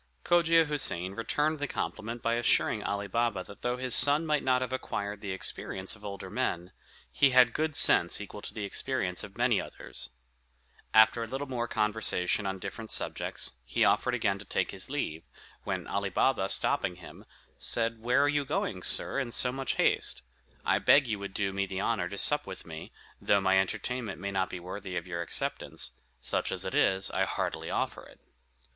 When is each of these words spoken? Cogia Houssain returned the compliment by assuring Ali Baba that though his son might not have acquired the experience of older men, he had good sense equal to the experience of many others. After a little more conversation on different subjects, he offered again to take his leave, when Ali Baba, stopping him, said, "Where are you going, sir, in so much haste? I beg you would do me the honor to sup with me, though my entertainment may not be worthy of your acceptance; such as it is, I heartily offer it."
Cogia 0.23 0.65
Houssain 0.65 1.13
returned 1.15 1.59
the 1.59 1.67
compliment 1.67 2.23
by 2.23 2.33
assuring 2.33 2.81
Ali 2.81 3.05
Baba 3.07 3.43
that 3.43 3.61
though 3.61 3.77
his 3.77 3.93
son 3.93 4.25
might 4.25 4.41
not 4.43 4.63
have 4.63 4.73
acquired 4.73 5.21
the 5.21 5.29
experience 5.31 5.95
of 5.95 6.03
older 6.03 6.31
men, 6.31 6.71
he 7.11 7.29
had 7.29 7.53
good 7.53 7.75
sense 7.75 8.19
equal 8.19 8.41
to 8.41 8.51
the 8.51 8.63
experience 8.65 9.23
of 9.23 9.37
many 9.37 9.61
others. 9.61 10.09
After 10.91 11.21
a 11.23 11.27
little 11.27 11.45
more 11.45 11.67
conversation 11.67 12.47
on 12.47 12.57
different 12.57 12.89
subjects, 12.89 13.57
he 13.63 13.85
offered 13.85 14.15
again 14.15 14.39
to 14.39 14.45
take 14.45 14.71
his 14.71 14.89
leave, 14.89 15.29
when 15.65 15.85
Ali 15.85 16.09
Baba, 16.09 16.49
stopping 16.49 16.95
him, 16.95 17.23
said, 17.59 17.99
"Where 18.01 18.23
are 18.23 18.27
you 18.27 18.43
going, 18.43 18.81
sir, 18.81 19.19
in 19.19 19.29
so 19.31 19.51
much 19.51 19.75
haste? 19.75 20.23
I 20.65 20.79
beg 20.79 21.05
you 21.05 21.19
would 21.19 21.35
do 21.35 21.53
me 21.53 21.67
the 21.67 21.79
honor 21.81 22.09
to 22.09 22.17
sup 22.17 22.47
with 22.47 22.65
me, 22.65 22.91
though 23.21 23.39
my 23.39 23.59
entertainment 23.59 24.19
may 24.19 24.31
not 24.31 24.49
be 24.49 24.59
worthy 24.59 24.97
of 24.97 25.05
your 25.05 25.21
acceptance; 25.21 25.91
such 26.19 26.51
as 26.51 26.65
it 26.65 26.73
is, 26.73 27.11
I 27.11 27.25
heartily 27.25 27.69
offer 27.69 28.03
it." 28.07 28.19